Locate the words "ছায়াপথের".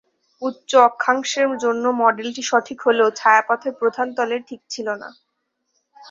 3.19-3.73